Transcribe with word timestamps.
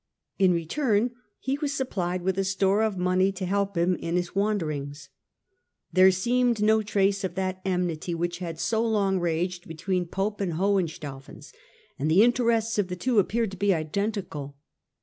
In 0.39 0.51
return 0.51 1.11
he 1.39 1.59
was 1.59 1.73
supplied 1.73 2.23
with 2.23 2.39
a 2.39 2.43
store 2.43 2.81
of 2.81 2.97
money 2.97 3.31
to 3.33 3.45
help 3.45 3.77
him 3.77 3.93
in 3.97 4.15
his 4.15 4.33
wanderings. 4.33 5.09
There 5.93 6.09
seemed 6.09 6.59
no 6.59 6.81
trace 6.81 7.23
of 7.23 7.35
that 7.35 7.61
enmity 7.65 8.15
which 8.15 8.39
had 8.39 8.59
so 8.59 8.83
long 8.83 9.19
raged 9.19 9.67
between 9.67 10.05
between 10.05 10.05
Popes 10.11 10.41
and 10.41 10.53
Hohenstaufens, 10.53 11.53
and 11.99 12.09
the 12.09 12.23
interests 12.23 12.79
of 12.79 12.87
the 12.87 12.95
two 12.95 13.19
appeared 13.19 13.51
to 13.51 13.57
be 13.57 13.75
identical. 13.75 14.57